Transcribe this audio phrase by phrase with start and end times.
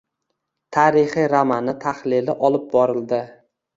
[0.77, 3.21] Tarixiy romani tahlili olib borildi.